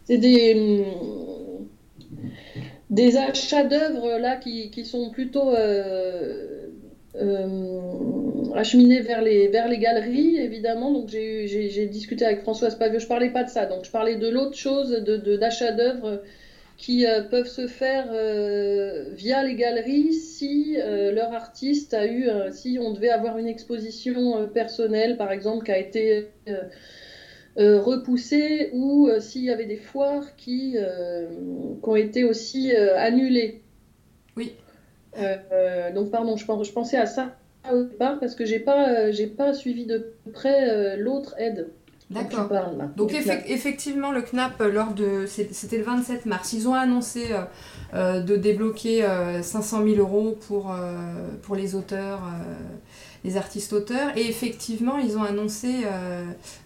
c'est 0.05 0.19
des 0.19 0.85
des 2.91 3.17
achats 3.17 3.65
d'œuvres 3.65 4.19
là 4.19 4.37
qui, 4.37 4.71
qui, 4.71 4.85
sont 4.85 5.11
plutôt 5.11 5.55
acheminés 8.55 9.01
vers 9.01 9.23
les, 9.23 9.49
vers 9.49 9.69
les 9.69 9.79
galeries, 9.79 10.37
évidemment. 10.39 10.91
Donc 10.93 11.09
j'ai 11.09 11.87
discuté 11.87 12.25
avec 12.25 12.41
Françoise 12.41 12.77
Pavio, 12.77 12.99
je 12.99 13.07
parlais 13.07 13.31
pas 13.31 13.45
de 13.45 13.49
ça, 13.49 13.67
donc 13.67 13.85
je 13.85 13.91
parlais 13.91 14.17
de 14.17 14.29
l'autre 14.29 14.57
chose, 14.57 14.91
d'achat 14.91 15.71
de, 15.71 15.77
d'œuvres 15.77 16.23
qui 16.83 17.07
euh, 17.07 17.23
peuvent 17.23 17.47
se 17.47 17.69
faire 17.69 18.09
euh, 18.11 19.05
via 19.13 19.45
les 19.45 19.55
galeries 19.55 20.13
si 20.13 20.77
euh, 20.79 21.13
leur 21.13 21.33
artiste 21.33 21.95
a 21.95 22.09
eu, 22.09 22.29
si 22.51 22.79
on 22.83 22.93
devait 22.93 23.09
avoir 23.09 23.39
une 23.39 23.47
exposition 23.47 24.49
personnelle, 24.49 25.17
par 25.17 25.31
exemple, 25.31 25.65
qui 25.65 25.71
a 25.71 25.79
été 25.79 26.27
repoussée, 27.57 28.71
ou 28.73 29.09
s'il 29.21 29.45
y 29.45 29.51
avait 29.51 29.67
des 29.67 29.77
foires 29.77 30.35
qui, 30.37 30.73
qui 30.73 31.89
ont 31.89 31.97
été 31.97 32.25
aussi 32.25 32.75
annulées. 32.75 33.63
Oui. 34.37 34.53
donc, 35.95 36.11
pardon, 36.11 36.37
je, 36.37 36.45
je, 36.45 36.73
pensais 36.73 36.97
à 36.97 37.07
ça 37.07 37.37
au 37.71 37.85
départ 37.85 38.19
parce 38.19 38.35
que 38.35 38.45
j'ai 38.45 38.59
pas, 38.59 39.13
j'ai 39.13 39.29
pas 39.29 39.55
suivi 39.55 39.87
de 39.87 40.15
près 40.33 40.97
l'autre 40.97 41.37
aide. 41.39 41.69
D'accord. 42.13 42.49
Donc 42.97 43.13
effectivement, 43.15 44.13
le 44.13 44.23
CNAP, 44.23 44.61
euh, 44.61 44.73
lors 44.73 44.93
de, 44.93 45.27
c'était 45.27 45.79
le 45.79 45.85
27 45.85 46.27
mars, 46.27 46.53
ils 46.53 46.69
ont 46.69 46.75
annoncé 46.75 47.33
euh, 47.33 47.43
euh, 47.95 48.21
de 48.21 48.37
débloquer 48.37 49.07
500 49.43 49.85
000 49.85 49.97
euros 49.97 50.39
pour, 50.47 50.75
pour 51.43 51.57
les 51.57 51.75
auteurs, 51.75 52.21
les 53.25 53.37
artistes 53.37 53.73
auteurs, 53.73 54.17
et 54.17 54.29
effectivement, 54.29 54.99
ils 54.99 55.17
ont 55.17 55.23
annoncé 55.23 55.85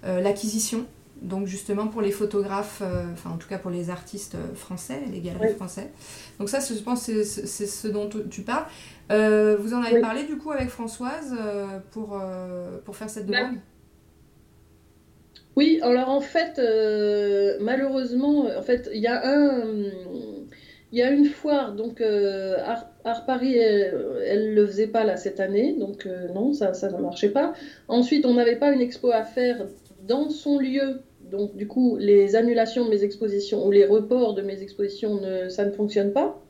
l'acquisition. 0.05 0.87
Donc 1.23 1.47
justement 1.47 1.87
pour 1.87 2.03
les 2.03 2.11
photographes, 2.11 2.83
enfin 3.15 3.31
en 3.31 3.39
tout 3.39 3.49
cas 3.49 3.57
pour 3.57 3.71
les 3.71 3.89
artistes 3.89 4.37
français, 4.55 5.01
les 5.11 5.21
galeries 5.21 5.55
français. 5.55 5.91
Donc 6.39 6.51
ça, 6.51 6.59
je 6.61 6.81
pense, 6.83 7.05
c'est 7.05 7.25
ce 7.25 7.89
dont 7.89 8.09
tu 8.31 8.43
parles. 8.43 8.67
vous 9.11 9.75
en 9.75 9.83
avez 9.83 10.01
parlé 10.01 10.25
du 10.25 10.37
coup 10.37 10.51
avec 10.51 10.69
Françoise 10.69 11.35
pour, 11.93 12.21
pour 12.85 12.97
faire 12.97 13.09
cette 13.09 13.27
bah, 13.27 13.41
demande? 13.41 13.57
Oui, 15.57 15.79
alors 15.83 16.11
en 16.11 16.21
fait, 16.21 16.59
euh, 16.59 17.57
malheureusement, 17.61 18.47
en 18.57 18.63
fait, 18.63 18.91
il 18.93 19.01
y 19.01 19.07
a 19.07 19.27
un, 19.27 19.85
il 20.93 20.99
y 20.99 21.03
a 21.03 21.11
une 21.11 21.25
foire, 21.25 21.75
donc 21.75 22.03
euh, 22.03 22.59
Art, 23.05 23.25
Paris, 23.25 23.57
elle, 23.57 24.51
ne 24.51 24.55
le 24.55 24.67
faisait 24.67 24.87
pas 24.87 25.05
là 25.05 25.17
cette 25.17 25.41
année, 25.41 25.75
donc 25.79 26.05
euh, 26.05 26.29
non, 26.35 26.53
ça, 26.53 26.75
ça 26.75 26.91
ne 26.91 26.99
marchait 26.99 27.31
pas. 27.31 27.55
Ensuite, 27.89 28.27
on 28.27 28.35
n'avait 28.35 28.57
pas 28.57 28.71
une 28.73 28.83
expo 28.83 29.11
à 29.11 29.23
faire 29.23 29.67
dans 30.07 30.29
son 30.29 30.59
lieu. 30.59 31.01
Donc, 31.31 31.57
du 31.57 31.67
coup, 31.67 31.97
les 31.97 32.37
annulations 32.37 32.85
de 32.85 32.91
mes 32.91 33.03
expositions 33.03 33.67
ou 33.67 33.71
les 33.71 33.87
reports 33.87 34.35
de 34.35 34.43
mes 34.43 34.63
expositions, 34.63 35.21
ça 35.49 35.65
ne 35.65 35.73
fonctionne 35.73 36.13
pas. 36.13 36.41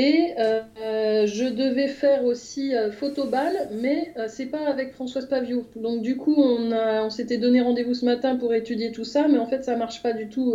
Et 0.00 0.32
euh, 0.38 1.26
je 1.26 1.44
devais 1.44 1.88
faire 1.88 2.24
aussi 2.24 2.72
euh, 2.72 2.92
photobal, 2.92 3.68
mais 3.72 4.12
euh, 4.16 4.26
c'est 4.28 4.46
pas 4.46 4.68
avec 4.68 4.92
Françoise 4.92 5.26
Paviot. 5.26 5.64
Donc 5.74 6.02
du 6.02 6.16
coup, 6.16 6.36
on, 6.36 6.70
on 6.70 7.10
s'était 7.10 7.36
donné 7.36 7.60
rendez-vous 7.60 7.94
ce 7.94 8.04
matin 8.04 8.36
pour 8.36 8.54
étudier 8.54 8.92
tout 8.92 9.02
ça, 9.02 9.26
mais 9.26 9.38
en 9.38 9.46
fait, 9.46 9.64
ça 9.64 9.74
marche 9.74 10.00
pas 10.00 10.12
du 10.12 10.28
tout 10.28 10.54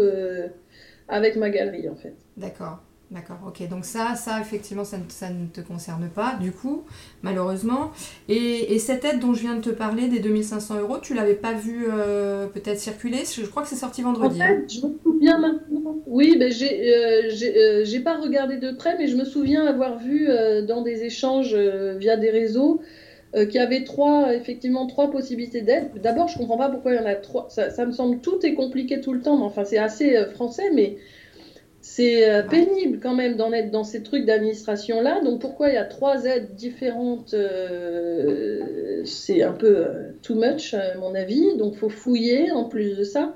avec 1.10 1.36
ma 1.36 1.50
galerie, 1.50 1.90
en 1.90 1.96
fait. 1.96 2.16
D'accord. 2.38 2.80
D'accord, 3.14 3.38
ok. 3.46 3.70
Donc 3.70 3.86
ça, 3.86 4.16
ça 4.16 4.40
effectivement, 4.42 4.84
ça 4.84 4.98
ne, 4.98 5.46
te 5.46 5.62
concerne 5.62 6.10
pas, 6.10 6.36
du 6.42 6.52
coup, 6.52 6.84
malheureusement. 7.22 7.92
Et, 8.28 8.80
cette 8.80 9.06
aide 9.06 9.20
dont 9.20 9.36
je 9.36 9.42
viens 9.42 9.56
de 9.56 9.62
te 9.62 9.70
parler, 9.70 10.08
des 10.08 10.20
2500 10.20 10.80
euros, 10.80 10.98
tu 10.98 11.14
l'avais 11.14 11.36
pas 11.36 11.54
vu 11.54 11.86
euh, 11.88 12.48
peut-être 12.48 12.80
circuler? 12.80 13.20
Je 13.32 13.46
crois 13.46 13.62
que 13.62 13.70
c'est 13.70 13.76
sorti 13.76 14.02
vendredi. 14.02 14.42
En 14.42 14.46
fait, 14.46 14.54
hein. 14.54 14.64
je 14.68 14.88
me 14.88 14.94
souviens 15.04 15.38
maintenant. 15.38 15.98
Oui, 16.08 16.38
ben 16.40 16.52
j'ai 16.52 16.92
euh, 16.92 17.30
euh, 17.32 17.86
j'ai 17.86 18.00
pas 18.00 18.18
regardé 18.18 18.58
de 18.58 18.72
près, 18.72 18.98
mais 18.98 19.08
je 19.08 19.16
me 19.16 19.26
souviens 19.26 19.68
avoir 19.68 20.00
vu 20.00 20.28
dans 20.68 20.82
des 20.82 21.04
échanges 21.04 21.54
via 21.54 22.18
des 22.18 22.32
réseaux 22.32 22.82
qu'il 23.36 23.56
y 23.56 23.60
avait 23.60 23.84
trois, 23.84 24.34
effectivement, 24.34 24.88
trois 24.88 25.12
possibilités 25.12 25.62
d'aide. 25.62 25.90
D'abord, 26.02 26.28
je 26.28 26.38
comprends 26.38 26.58
pas 26.58 26.70
pourquoi 26.70 26.94
il 26.94 26.98
y 26.98 27.00
en 27.00 27.06
a 27.06 27.16
trois. 27.16 27.48
Ça, 27.50 27.70
ça, 27.70 27.86
me 27.86 27.92
semble 27.92 28.20
tout 28.22 28.44
est 28.44 28.54
compliqué 28.54 29.02
tout 29.02 29.14
le 29.14 29.22
temps, 29.22 29.38
mais 29.38 29.46
enfin, 29.46 29.66
c'est 29.66 29.78
assez 29.78 30.16
français, 30.34 30.72
mais 30.74 30.98
c'est 31.96 32.28
euh, 32.28 32.42
pénible 32.42 33.00
quand 33.00 33.14
même 33.14 33.36
d'en 33.36 33.54
être 33.54 33.70
dans 33.70 33.84
ces 33.84 34.02
trucs 34.02 34.26
d'administration-là. 34.26 35.22
Donc 35.22 35.40
pourquoi 35.40 35.70
il 35.70 35.76
y 35.76 35.78
a 35.78 35.86
trois 35.86 36.26
aides 36.26 36.56
différentes 36.56 37.36
euh, 37.36 39.04
C'est 39.06 39.44
un 39.44 39.52
peu 39.52 39.78
euh, 39.78 40.10
too 40.24 40.34
much 40.34 40.74
à 40.74 40.98
mon 40.98 41.14
avis. 41.14 41.56
Donc 41.56 41.76
faut 41.76 41.90
fouiller 41.90 42.52
en 42.52 42.64
plus 42.64 42.98
de 42.98 43.04
ça. 43.04 43.36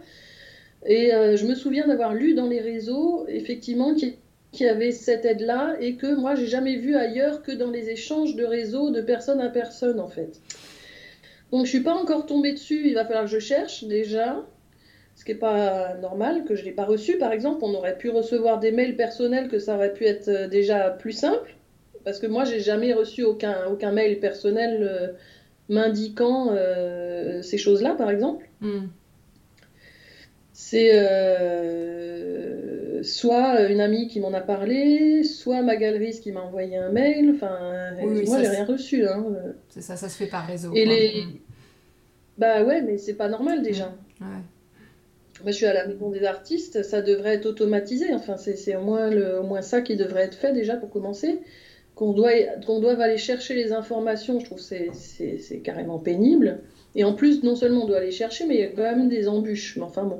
Et 0.87 1.11
je 1.11 1.45
me 1.45 1.53
souviens 1.53 1.85
d'avoir 1.85 2.13
lu 2.13 2.33
dans 2.33 2.47
les 2.47 2.61
réseaux 2.61 3.25
effectivement 3.27 3.93
qu'il 3.93 4.15
y 4.59 4.65
avait 4.65 4.91
cette 4.91 5.25
aide-là 5.25 5.75
et 5.79 5.95
que 5.95 6.15
moi 6.15 6.33
j'ai 6.35 6.47
jamais 6.47 6.77
vu 6.77 6.95
ailleurs 6.95 7.43
que 7.43 7.51
dans 7.51 7.69
les 7.69 7.89
échanges 7.89 8.35
de 8.35 8.45
réseaux 8.45 8.89
de 8.89 9.01
personne 9.01 9.41
à 9.41 9.49
personne 9.49 9.99
en 9.99 10.07
fait. 10.07 10.39
Donc 11.51 11.65
je 11.65 11.71
suis 11.71 11.83
pas 11.83 11.93
encore 11.93 12.25
tombée 12.25 12.53
dessus. 12.53 12.87
Il 12.87 12.93
va 12.93 13.05
falloir 13.05 13.25
que 13.25 13.31
je 13.31 13.39
cherche 13.39 13.83
déjà 13.83 14.45
ce 15.17 15.25
qui 15.25 15.31
n'est 15.31 15.39
pas 15.39 15.95
normal, 15.95 16.43
que 16.45 16.53
je 16.53 16.61
ne 16.61 16.67
l'ai 16.67 16.71
pas 16.71 16.85
reçu. 16.85 17.17
Par 17.17 17.31
exemple, 17.31 17.63
on 17.63 17.73
aurait 17.73 17.97
pu 17.97 18.11
recevoir 18.11 18.59
des 18.59 18.71
mails 18.71 18.95
personnels 18.95 19.47
que 19.47 19.57
ça 19.57 19.75
aurait 19.75 19.91
pu 19.91 20.05
être 20.05 20.27
euh, 20.27 20.47
déjà 20.47 20.91
plus 20.91 21.11
simple, 21.11 21.55
parce 22.05 22.19
que 22.19 22.27
moi, 22.27 22.45
j'ai 22.45 22.59
jamais 22.59 22.93
reçu 22.93 23.23
aucun, 23.23 23.65
aucun 23.65 23.91
mail 23.91 24.19
personnel 24.19 24.77
euh, 24.83 25.07
m'indiquant 25.69 26.49
euh, 26.51 27.41
ces 27.41 27.57
choses-là, 27.57 27.95
par 27.95 28.11
exemple. 28.11 28.47
Hmm. 28.61 28.85
C'est 30.53 30.91
soit 33.03 33.61
une 33.69 33.79
amie 33.79 34.07
qui 34.07 34.19
m'en 34.19 34.33
a 34.33 34.41
parlé, 34.41 35.23
soit 35.23 35.61
ma 35.61 35.77
galeriste 35.77 36.23
qui 36.23 36.31
m'a 36.31 36.41
envoyé 36.41 36.77
un 36.77 36.89
mail. 36.89 37.31
Enfin, 37.35 37.57
moi, 38.01 38.41
j'ai 38.41 38.49
rien 38.49 38.65
reçu. 38.65 39.07
Hein. 39.07 39.25
C'est 39.69 39.81
ça, 39.81 39.95
ça 39.95 40.09
se 40.09 40.17
fait 40.17 40.27
par 40.27 40.45
réseau. 40.45 40.73
Et 40.75 40.85
les... 40.85 41.23
Hmm. 41.23 41.37
Bah 42.37 42.63
ouais, 42.63 42.83
mais 42.83 42.97
c'est 42.99 43.15
pas 43.15 43.29
normal 43.29 43.63
déjà. 43.63 43.95
Ouais. 44.21 44.43
Je 45.45 45.51
suis 45.51 45.65
à 45.65 45.73
la 45.73 45.87
maison 45.87 46.09
des 46.09 46.23
artistes, 46.23 46.83
ça 46.83 47.01
devrait 47.01 47.35
être 47.35 47.45
automatisé. 47.45 48.13
Enfin, 48.13 48.37
c'est 48.37 48.75
au 48.75 48.81
moins, 48.81 49.61
ça 49.61 49.81
qui 49.81 49.95
devrait 49.95 50.23
être 50.23 50.35
fait 50.35 50.53
déjà 50.53 50.75
pour 50.75 50.89
commencer. 50.89 51.39
Qu'on 51.95 52.13
doive 52.13 53.01
aller 53.01 53.17
chercher 53.17 53.55
les 53.55 53.71
informations, 53.71 54.39
je 54.39 54.45
trouve 54.45 54.59
que 54.59 54.93
c'est 54.93 55.59
carrément 55.59 55.99
pénible. 55.99 56.59
Et 56.95 57.03
en 57.03 57.13
plus, 57.13 57.43
non 57.43 57.55
seulement 57.55 57.83
on 57.83 57.87
doit 57.87 57.97
aller 57.97 58.11
chercher, 58.11 58.45
mais 58.45 58.55
il 58.55 58.61
y 58.61 58.63
a 58.63 58.67
quand 58.67 58.81
même 58.81 59.09
des 59.09 59.27
embûches. 59.27 59.77
Mais 59.77 59.83
enfin 59.83 60.03
bon. 60.03 60.17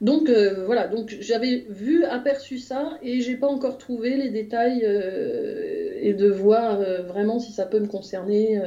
Donc 0.00 0.30
euh, 0.30 0.64
voilà, 0.64 0.88
donc 0.88 1.14
j'avais 1.20 1.66
vu, 1.68 2.04
aperçu 2.04 2.58
ça, 2.58 2.98
et 3.02 3.20
j'ai 3.20 3.36
pas 3.36 3.48
encore 3.48 3.76
trouvé 3.76 4.16
les 4.16 4.30
détails 4.30 4.82
euh, 4.82 5.92
et 6.00 6.14
de 6.14 6.26
voir 6.26 6.80
euh, 6.80 7.02
vraiment 7.02 7.38
si 7.38 7.52
ça 7.52 7.66
peut 7.66 7.80
me 7.80 7.86
concerner 7.86 8.60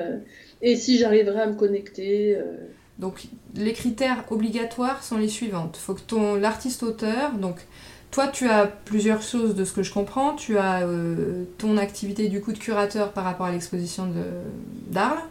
et 0.61 0.75
si 0.75 0.97
j'arriverai 0.97 1.41
à 1.41 1.47
me 1.47 1.55
connecter. 1.55 2.37
Donc 2.99 3.25
les 3.55 3.73
critères 3.73 4.23
obligatoires 4.29 5.03
sont 5.03 5.17
les 5.17 5.27
suivantes. 5.27 5.77
Faut 5.77 5.93
que 5.93 6.01
ton 6.01 6.35
l'artiste 6.35 6.83
auteur, 6.83 7.33
donc 7.33 7.57
toi 8.11 8.27
tu 8.27 8.47
as 8.47 8.67
plusieurs 8.67 9.21
choses 9.21 9.55
de 9.55 9.65
ce 9.65 9.73
que 9.73 9.83
je 9.83 9.91
comprends. 9.91 10.35
Tu 10.35 10.57
as 10.57 10.83
euh, 10.83 11.43
ton 11.57 11.77
activité 11.77 12.29
du 12.29 12.39
coup 12.41 12.53
de 12.53 12.59
curateur 12.59 13.11
par 13.11 13.23
rapport 13.23 13.47
à 13.47 13.51
l'exposition 13.51 14.07
d'Arles 14.89 15.23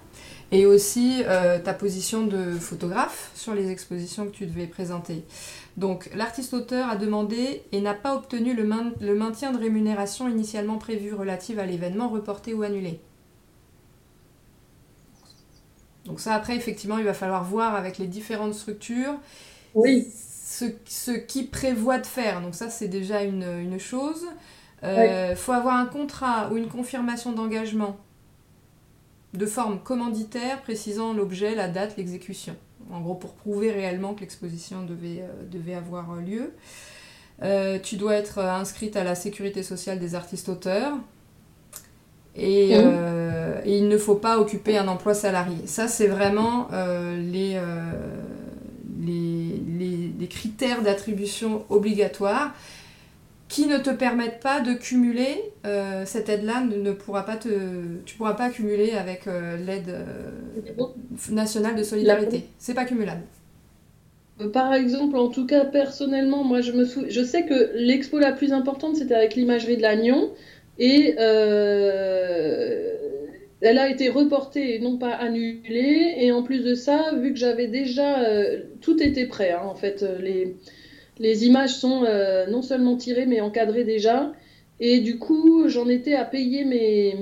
et 0.53 0.67
aussi 0.67 1.23
euh, 1.27 1.59
ta 1.59 1.73
position 1.73 2.27
de 2.27 2.53
photographe 2.53 3.31
sur 3.35 3.55
les 3.55 3.71
expositions 3.71 4.27
que 4.27 4.33
tu 4.33 4.47
devais 4.47 4.67
présenter. 4.67 5.25
Donc 5.79 6.11
l'artiste 6.15 6.53
auteur 6.53 6.91
a 6.91 6.97
demandé 6.97 7.63
et 7.73 7.81
n'a 7.81 7.95
pas 7.95 8.15
obtenu 8.15 8.55
le, 8.55 8.69
le 9.01 9.15
maintien 9.15 9.53
de 9.53 9.59
rémunération 9.59 10.29
initialement 10.29 10.77
prévu 10.77 11.15
relative 11.15 11.59
à 11.59 11.65
l'événement 11.65 12.09
reporté 12.09 12.53
ou 12.53 12.63
annulé. 12.63 13.01
Donc 16.05 16.21
ça, 16.21 16.35
après, 16.35 16.57
effectivement, 16.57 16.99
il 16.99 17.05
va 17.05 17.15
falloir 17.15 17.45
voir 17.45 17.75
avec 17.75 17.99
les 17.99 18.07
différentes 18.07 18.55
structures 18.55 19.15
oui. 19.75 20.07
ce, 20.15 20.67
ce 20.85 21.13
qui 21.13 21.45
prévoit 21.45 21.99
de 21.99 22.07
faire. 22.07 22.41
Donc 22.41 22.55
ça, 22.55 22.71
c'est 22.71 22.89
déjà 22.89 23.23
une, 23.23 23.45
une 23.45 23.79
chose. 23.79 24.27
Il 24.83 24.89
euh, 24.89 25.37
faut 25.37 25.53
avoir 25.53 25.77
un 25.77 25.87
contrat 25.87 26.51
ou 26.51 26.57
une 26.57 26.69
confirmation 26.69 27.33
d'engagement 27.33 27.97
de 29.33 29.47
forme 29.47 29.79
commanditaire 29.79 30.61
précisant 30.63 31.13
l'objet, 31.13 31.55
la 31.55 31.69
date, 31.69 31.97
l'exécution. 31.97 32.57
En 32.91 33.01
gros, 33.01 33.15
pour 33.15 33.35
prouver 33.35 33.71
réellement 33.71 34.15
que 34.15 34.21
l'exposition 34.21 34.85
devait, 34.85 35.23
euh, 35.23 35.49
devait 35.51 35.75
avoir 35.75 36.17
lieu. 36.17 36.53
Euh, 37.43 37.79
tu 37.79 37.97
dois 37.97 38.15
être 38.17 38.39
inscrite 38.41 38.97
à 38.97 39.05
la 39.05 39.15
sécurité 39.15 39.63
sociale 39.63 39.99
des 39.99 40.15
artistes-auteurs. 40.15 40.95
Et, 42.37 42.71
euh, 42.73 43.61
et, 43.65 43.79
il 43.79 43.89
ne 43.89 43.99
faut 43.99 44.15
pas 44.15 44.39
occuper 44.39 44.79
un 44.79 44.89
emploi 44.89 45.15
salarié. 45.15 45.67
Ça, 45.67 45.87
c'est 45.87 46.07
vraiment 46.07 46.69
euh, 46.73 47.17
les, 47.17 47.57
euh, 47.57 47.93
les, 49.01 49.61
les, 49.79 50.11
les, 50.19 50.27
critères 50.29 50.83
d'attribution 50.83 51.65
obligatoires 51.69 52.55
qui 53.49 53.67
ne 53.67 53.77
te 53.77 53.91
permettent 53.91 54.41
pas 54.41 54.61
de 54.61 54.73
cumuler 54.73 55.53
cette 56.07 56.31
aide-là. 56.31 56.63
Ne, 56.63 56.93
pourra 56.93 57.27
pas 57.27 57.37
te, 57.37 57.51
tu 58.07 58.15
ne 58.15 58.17
pourras 58.17 58.33
pas 58.33 58.49
cumuler 58.49 58.93
avec 58.93 59.27
l'aide 59.27 59.95
nationale 61.31 61.77
de 61.77 61.83
solidarité. 61.83 62.47
C'est 62.59 62.73
pas 62.73 62.87
cumulable. 62.87 63.21
Par 64.55 64.73
exemple, 64.73 65.17
en 65.17 65.29
tout 65.29 65.47
cas, 65.47 65.67
personnellement, 65.67 66.45
moi, 66.45 66.63
je, 66.63 66.73
me 66.73 66.87
sou... 66.87 67.05
je 67.09 67.23
sais 67.23 67.45
que 67.45 67.73
l'expo 67.75 68.19
la 68.19 68.33
plus 68.33 68.55
importante, 68.55 68.97
c'était 68.97 69.15
avec 69.15 69.35
l'imagerie 69.35 69.77
de 69.77 69.83
l'Agnon. 69.83 70.31
Et 70.79 71.15
euh, 71.19 72.95
elle 73.61 73.79
a 73.79 73.89
été 73.89 74.09
reportée 74.09 74.75
et 74.75 74.79
non 74.79 74.99
pas 74.99 75.11
annulée. 75.13 76.15
Et 76.19 76.33
en 76.33 76.43
plus 76.43 76.61
de 76.65 76.75
ça, 76.75 77.13
vu 77.15 77.33
que 77.33 77.39
j'avais 77.39 77.69
déjà. 77.69 78.23
Euh, 78.23 78.63
tout 78.81 79.03
était 79.03 79.27
prêt, 79.27 79.53
hein, 79.53 79.63
en 79.65 79.75
fait. 79.75 80.05
Les, 80.21 80.57
les 81.19 81.47
images 81.47 81.75
sont 81.75 82.05
euh, 82.05 82.47
non 82.47 82.63
seulement 82.63 82.97
tirées, 82.97 83.27
mais 83.27 83.41
encadrées 83.41 83.85
déjà. 83.85 84.33
Et 84.81 85.01
du 85.01 85.19
coup, 85.19 85.69
j'en 85.69 85.89
étais 85.89 86.15
à 86.15 86.25
payer 86.25 86.65
mes, 86.65 87.17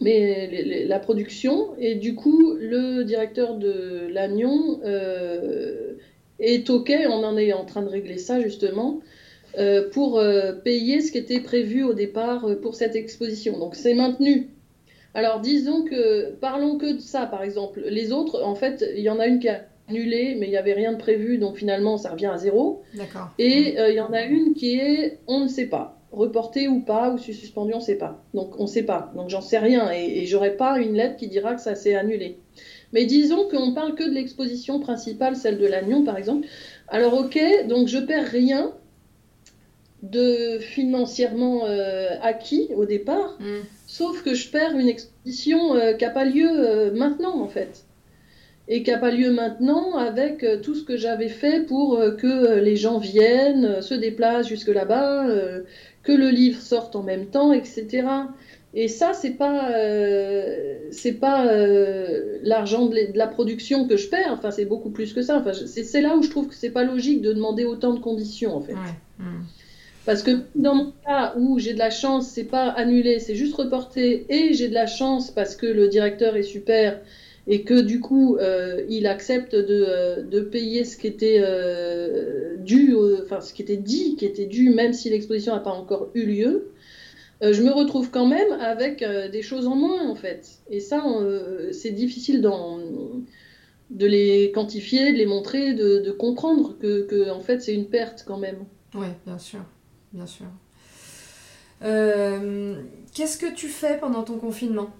mes, 0.00 0.84
la 0.86 0.98
production. 0.98 1.68
Et 1.78 1.94
du 1.94 2.14
coup, 2.14 2.54
le 2.58 3.04
directeur 3.04 3.56
de 3.56 4.08
l'Agnon 4.10 4.80
est 6.40 6.68
OK. 6.70 6.92
On 7.08 7.22
en 7.24 7.36
est 7.36 7.52
en 7.52 7.64
train 7.64 7.82
de 7.82 7.88
régler 7.88 8.18
ça, 8.18 8.40
justement. 8.40 9.00
Euh, 9.58 9.88
pour 9.88 10.18
euh, 10.18 10.52
payer 10.52 11.00
ce 11.00 11.10
qui 11.10 11.16
était 11.16 11.40
prévu 11.40 11.82
au 11.82 11.94
départ 11.94 12.44
euh, 12.44 12.60
pour 12.60 12.74
cette 12.74 12.94
exposition. 12.94 13.58
Donc 13.58 13.74
c'est 13.74 13.94
maintenu. 13.94 14.50
Alors 15.14 15.40
disons 15.40 15.82
que, 15.82 16.32
parlons 16.34 16.76
que 16.76 16.96
de 16.96 17.00
ça 17.00 17.24
par 17.24 17.42
exemple. 17.42 17.82
Les 17.88 18.12
autres, 18.12 18.42
en 18.42 18.54
fait, 18.54 18.84
il 18.94 19.02
y 19.02 19.08
en 19.08 19.18
a 19.18 19.26
une 19.26 19.38
qui 19.38 19.48
a 19.48 19.64
annulé, 19.88 20.36
mais 20.38 20.46
il 20.46 20.50
n'y 20.50 20.58
avait 20.58 20.74
rien 20.74 20.92
de 20.92 20.98
prévu, 20.98 21.38
donc 21.38 21.56
finalement 21.56 21.96
ça 21.96 22.10
revient 22.10 22.26
à 22.26 22.36
zéro. 22.36 22.82
D'accord. 22.94 23.30
Et 23.38 23.76
il 23.78 23.94
y 23.94 24.00
en 24.00 24.12
a 24.12 24.24
une 24.24 24.52
qui 24.52 24.78
est, 24.78 25.20
on 25.26 25.44
ne 25.44 25.48
sait 25.48 25.66
pas, 25.66 26.02
reportée 26.12 26.68
ou 26.68 26.80
pas, 26.80 27.14
ou 27.14 27.18
suspendue, 27.18 27.72
on 27.72 27.78
ne 27.78 27.82
sait 27.82 27.96
pas. 27.96 28.22
Donc 28.34 28.58
on 28.58 28.64
ne 28.64 28.68
sait 28.68 28.82
pas. 28.82 29.10
Donc 29.16 29.30
j'en 29.30 29.40
sais 29.40 29.58
rien, 29.58 29.90
et, 29.90 30.18
et 30.18 30.26
j'aurai 30.26 30.56
pas 30.56 30.78
une 30.80 30.92
lettre 30.92 31.16
qui 31.16 31.28
dira 31.28 31.54
que 31.54 31.62
ça 31.62 31.76
s'est 31.76 31.94
annulé. 31.94 32.40
Mais 32.92 33.06
disons 33.06 33.48
qu'on 33.48 33.72
parle 33.72 33.94
que 33.94 34.04
de 34.04 34.12
l'exposition 34.12 34.80
principale, 34.80 35.34
celle 35.34 35.56
de 35.56 35.66
l'Agnon 35.66 36.04
par 36.04 36.18
exemple. 36.18 36.46
Alors 36.88 37.14
ok, 37.14 37.38
donc 37.68 37.88
je 37.88 37.98
perds 37.98 38.28
rien, 38.28 38.74
de 40.10 40.58
financièrement 40.58 41.66
euh, 41.66 42.08
acquis 42.22 42.68
au 42.76 42.84
départ, 42.84 43.36
mm. 43.40 43.64
sauf 43.86 44.22
que 44.22 44.34
je 44.34 44.50
perds 44.50 44.76
une 44.76 44.88
exposition 44.88 45.74
euh, 45.74 45.92
qui 45.94 46.04
n'a 46.04 46.10
pas 46.10 46.24
lieu 46.24 46.48
euh, 46.50 46.92
maintenant 46.92 47.40
en 47.40 47.48
fait. 47.48 47.84
Et 48.68 48.82
qui 48.82 48.90
n'a 48.90 48.98
pas 48.98 49.12
lieu 49.12 49.30
maintenant 49.30 49.96
avec 49.96 50.44
tout 50.62 50.74
ce 50.74 50.82
que 50.82 50.96
j'avais 50.96 51.28
fait 51.28 51.64
pour 51.64 52.00
que 52.18 52.58
les 52.58 52.74
gens 52.74 52.98
viennent, 52.98 53.80
se 53.80 53.94
déplacent 53.94 54.48
jusque 54.48 54.66
là-bas, 54.66 55.24
que 56.02 56.10
le 56.10 56.30
livre 56.30 56.60
sorte 56.60 56.96
en 56.96 57.04
même 57.04 57.26
temps, 57.26 57.52
etc. 57.52 58.02
Et 58.74 58.88
ça, 58.88 59.12
c'est 59.12 59.34
pas, 59.34 59.70
c'est 60.90 61.12
pas 61.12 61.44
l'argent 62.42 62.86
de, 62.86 62.96
la 63.14 63.28
production 63.28 63.86
que 63.86 63.96
je 63.96 64.08
perds. 64.08 64.32
Enfin, 64.32 64.50
c'est 64.50 64.64
beaucoup 64.64 64.90
plus 64.90 65.12
que 65.12 65.22
ça. 65.22 65.38
Enfin, 65.38 65.52
c'est 65.52 66.00
là 66.00 66.16
où 66.16 66.22
je 66.24 66.30
trouve 66.30 66.48
que 66.48 66.54
c'est 66.56 66.70
pas 66.70 66.82
logique 66.82 67.22
de 67.22 67.32
demander 67.32 67.64
autant 67.66 67.94
de 67.94 68.00
conditions, 68.00 68.56
en 68.56 68.62
fait. 68.62 68.74
Hmm. 69.20 69.44
Parce 70.06 70.22
que 70.22 70.42
dans 70.54 70.74
mon 70.74 70.92
cas 71.04 71.34
où 71.36 71.58
j'ai 71.58 71.74
de 71.74 71.78
la 71.78 71.90
chance, 71.90 72.28
c'est 72.28 72.44
pas 72.44 72.68
annulé, 72.70 73.18
c'est 73.18 73.34
juste 73.34 73.54
reporté, 73.54 74.24
et 74.30 74.54
j'ai 74.54 74.68
de 74.68 74.74
la 74.74 74.86
chance 74.86 75.30
parce 75.30 75.56
que 75.56 75.66
le 75.66 75.88
directeur 75.88 76.36
est 76.36 76.44
super 76.44 77.00
et 77.48 77.62
que 77.62 77.80
du 77.80 78.00
coup 78.00 78.36
euh, 78.38 78.84
il 78.88 79.06
accepte 79.06 79.54
de, 79.54 80.22
de, 80.22 80.40
payer 80.40 80.84
ce 80.84 80.96
qui 80.96 81.06
était 81.08 81.42
dû, 82.58 82.94
enfin 83.22 83.40
ce 83.40 83.52
qui 83.52 83.62
était 83.62 83.76
dit, 83.76 84.16
qui 84.16 84.24
était 84.24 84.46
dû, 84.46 84.70
même 84.70 84.92
si 84.92 85.10
l'exposition 85.10 85.54
n'a 85.54 85.60
pas 85.60 85.72
encore 85.72 86.10
eu 86.14 86.24
lieu. 86.24 86.70
Euh, 87.42 87.52
je 87.52 87.62
me 87.62 87.70
retrouve 87.70 88.10
quand 88.10 88.26
même 88.26 88.52
avec 88.52 89.02
euh, 89.02 89.28
des 89.28 89.42
choses 89.42 89.66
en 89.66 89.76
moins 89.76 90.08
en 90.08 90.14
fait. 90.14 90.60
Et 90.70 90.80
ça, 90.80 91.04
euh, 91.06 91.70
c'est 91.72 91.90
difficile 91.90 92.40
de 92.40 94.06
les 94.06 94.52
quantifier, 94.52 95.12
de 95.12 95.18
les 95.18 95.26
montrer, 95.26 95.74
de, 95.74 96.10
comprendre 96.12 96.76
que, 96.78 97.30
en 97.30 97.40
fait 97.40 97.60
c'est 97.60 97.74
une 97.74 97.86
perte 97.86 98.24
quand 98.26 98.38
même. 98.38 98.64
Oui, 98.94 99.08
bien 99.26 99.38
sûr, 99.38 99.60
bien 100.16 100.26
sûr. 100.26 100.46
Qu'est-ce 103.14 103.38
que 103.38 103.54
tu 103.54 103.68
fais 103.68 103.98
pendant 103.98 104.24
ton 104.24 104.38
confinement? 104.38 104.90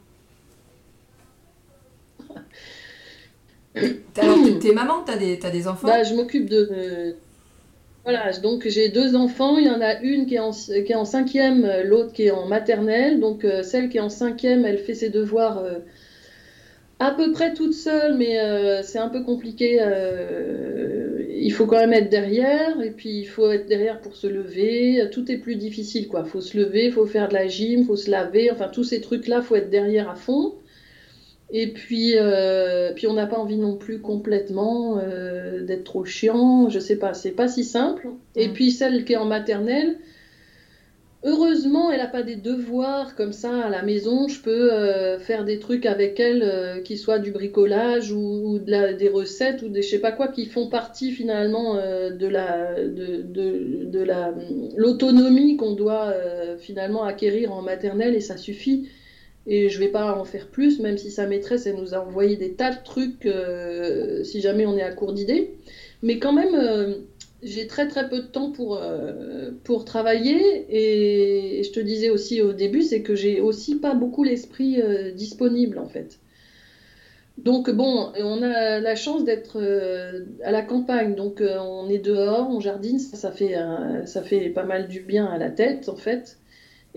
T'es 3.75 4.73
maman, 4.73 5.03
t'as 5.05 5.17
des, 5.17 5.37
des 5.37 5.69
enfants? 5.69 5.89
Bah, 5.89 6.03
Je 6.03 6.15
m'occupe 6.15 6.49
de, 6.49 7.17
voilà, 8.07 8.31
donc 8.39 8.69
j'ai 8.69 8.89
deux 8.89 9.17
enfants. 9.17 9.59
Il 9.59 9.67
y 9.67 9.71
en 9.71 9.81
a 9.81 10.01
une 10.01 10.27
qui 10.27 10.37
est 10.37 10.39
en, 10.39 10.53
qui 10.53 10.71
est 10.71 10.95
en 10.95 11.05
cinquième, 11.05 11.69
l'autre 11.85 12.13
qui 12.13 12.27
est 12.27 12.31
en 12.31 12.47
maternelle. 12.47 13.19
Donc 13.19 13.45
euh, 13.45 13.65
celle 13.65 13.89
qui 13.89 13.97
est 13.97 14.01
en 14.01 14.09
cinquième, 14.09 14.65
elle 14.65 14.79
fait 14.79 14.95
ses 14.95 15.11
devoirs 15.11 15.59
euh, 15.59 15.81
à 17.01 17.11
peu 17.11 17.33
près 17.33 17.53
toute 17.53 17.75
seule, 17.75 18.17
mais 18.17 18.39
euh, 18.39 18.85
c'est 18.85 19.01
un 19.01 19.09
peu 19.09 19.25
compliqué. 19.25 19.81
Il 21.39 21.53
faut 21.53 21.67
quand 21.67 21.79
même 21.79 21.93
être 21.93 22.11
derrière, 22.11 22.81
et 22.81 22.91
puis 22.91 23.21
il 23.21 23.27
faut 23.27 23.51
être 23.51 23.67
derrière 23.67 24.01
pour 24.01 24.17
se 24.17 24.27
lever. 24.27 25.09
Tout 25.13 25.31
est 25.31 25.39
plus 25.39 25.57
difficile, 25.57 26.09
quoi. 26.09 26.23
Il 26.25 26.31
faut 26.31 26.41
se 26.41 26.57
lever, 26.57 26.87
il 26.87 26.93
faut 26.93 27.07
faire 27.07 27.29
de 27.29 27.35
la 27.35 27.47
gym, 27.47 27.81
il 27.81 27.87
faut 27.87 27.97
se 27.97 28.11
laver. 28.11 28.51
Enfin, 28.51 28.69
tous 28.69 28.85
ces 28.85 29.01
trucs-là, 29.01 29.39
il 29.39 29.43
faut 29.43 29.57
être 29.57 29.71
derrière 29.71 30.09
à 30.09 30.15
fond. 30.15 30.55
Et 31.51 31.73
puis, 31.73 32.15
euh, 32.17 32.93
puis 32.95 33.07
on 33.07 33.13
n'a 33.13 33.27
pas 33.27 33.39
envie 33.39 33.57
non 33.57 33.77
plus 33.77 34.01
complètement 34.01 34.99
euh, 34.99 35.63
d'être 35.63 35.85
trop 35.85 36.05
chiant. 36.05 36.69
Je 36.69 36.81
sais 36.81 36.97
pas, 36.97 37.15
c'est 37.15 37.33
pas 37.33 37.49
si 37.49 37.65
simple. 37.65 38.09
Et 38.35 38.49
mm. 38.49 38.53
puis 38.53 38.71
celle 38.71 39.05
qui 39.05 39.13
est 39.13 39.17
en 39.17 39.27
maternelle, 39.27 39.99
heureusement, 41.27 41.91
elle 41.91 41.99
n'a 41.99 42.07
pas 42.07 42.23
des 42.23 42.37
devoirs 42.37 43.15
comme 43.15 43.35
ça 43.35 43.65
à 43.67 43.69
la 43.69 43.83
maison. 43.83 44.29
Je 44.29 44.41
peux 44.41 44.73
euh, 44.73 45.19
faire 45.19 45.45
des 45.45 45.59
trucs 45.59 45.85
avec 45.85 46.19
elle 46.19 46.83
qui 46.85 46.97
soient 46.97 47.19
du 47.19 47.33
bricolage 47.33 48.13
ou, 48.13 48.59
de 48.59 48.71
la, 48.71 48.93
des 48.95 49.09
recettes 49.09 49.61
ou 49.63 49.69
des 49.69 49.83
je 49.83 49.91
sais 49.91 49.99
pas 49.99 50.13
quoi 50.13 50.29
qui 50.29 50.47
font 50.47 50.69
partie 50.69 51.13
finalement 51.13 51.75
de 51.75 52.27
la 52.27 52.83
de, 52.83 53.23
de, 53.23 53.85
de 53.85 54.03
la 54.03 54.33
l'autonomie 54.77 55.57
qu'on 55.57 55.75
doit 55.75 56.15
finalement 56.59 57.05
acquérir 57.05 57.53
en 57.53 57.61
maternelle 57.61 58.15
et 58.15 58.21
ça 58.21 58.39
suffit. 58.39 58.89
Et 59.47 59.69
je 59.69 59.79
vais 59.79 59.89
pas 59.89 60.19
en 60.19 60.25
faire 60.25 60.49
plus, 60.49 60.81
même 60.81 60.99
si 60.99 61.11
sa 61.11 61.27
maîtresse, 61.27 61.67
elle 61.67 61.77
nous 61.77 61.95
a 61.95 61.99
envoyé 61.99 62.37
des 62.37 62.55
tas 62.55 62.73
de 62.73 62.83
trucs 62.83 63.27
euh, 63.27 64.25
si 64.25 64.41
jamais 64.41 64.67
on 64.67 64.77
est 64.77 64.83
à 64.83 64.91
court 64.91 65.13
d'idées. 65.13 65.55
Mais 66.03 66.19
quand 66.19 66.33
même, 66.33 66.55
euh, 66.55 66.95
j'ai 67.43 67.67
très 67.67 67.89
très 67.89 68.09
peu 68.09 68.19
de 68.19 68.27
temps 68.27 68.51
pour, 68.51 68.77
euh, 68.77 69.51
pour 69.65 69.85
travailler. 69.85 70.67
Et, 70.69 71.63
je 71.63 71.71
te 71.71 71.81
disais 71.81 72.11
aussi 72.11 72.43
au 72.43 72.53
début, 72.53 72.83
c'est 72.83 73.03
que 73.03 73.15
j'ai 73.15 73.41
aussi 73.41 73.77
pas 73.77 73.95
beaucoup 73.95 74.25
l'esprit 74.25 74.81
disponible 75.15 75.79
en 75.79 75.87
fait. 75.87 76.19
Donc 77.39 77.71
bon, 77.71 78.13
on 78.19 78.43
a 78.43 78.81
la 78.81 78.95
chance 78.95 79.25
d'être 79.25 79.61
à 80.43 80.51
la 80.51 80.63
campagne, 80.63 81.15
donc 81.15 81.43
on 81.43 81.89
est 81.91 81.99
dehors, 81.99 82.49
on 82.51 82.61
jardine, 82.61 82.99
ça, 82.99 83.31
fait, 83.31 83.57
ça 84.07 84.23
fait 84.23 84.49
pas 84.51 84.65
mal 84.65 84.89
du 84.89 85.01
bien 85.01 85.27
à 85.27 85.37
la 85.37 85.51
tête 85.51 85.89
en 85.89 85.97
fait. 85.97 86.39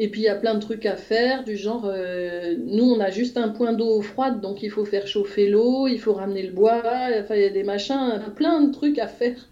Et 0.01 0.07
puis 0.07 0.21
il 0.21 0.23
y 0.23 0.29
a 0.29 0.35
plein 0.35 0.55
de 0.55 0.61
trucs 0.61 0.85
à 0.85 0.95
faire, 0.95 1.43
du 1.43 1.57
genre, 1.57 1.85
euh, 1.85 2.55
nous 2.57 2.85
on 2.85 3.01
a 3.01 3.09
juste 3.09 3.35
un 3.35 3.49
point 3.49 3.73
d'eau 3.73 4.01
froide, 4.01 4.39
donc 4.39 4.63
il 4.63 4.71
faut 4.71 4.85
faire 4.85 5.07
chauffer 5.07 5.49
l'eau, 5.49 5.87
il 5.89 5.99
faut 5.99 6.13
ramener 6.13 6.41
le 6.41 6.53
bois, 6.53 6.81
enfin 7.19 7.35
il 7.35 7.41
y 7.41 7.45
a 7.45 7.49
des 7.49 7.63
machins, 7.63 8.21
plein 8.33 8.61
de 8.61 8.71
trucs 8.71 8.97
à 8.97 9.07
faire 9.07 9.49